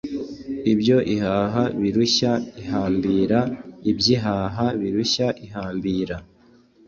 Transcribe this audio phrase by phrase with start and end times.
[0.73, 3.39] Ibyo ihaha birushya ihambira
[3.91, 6.17] [Iby’ihaha birushya ihambira]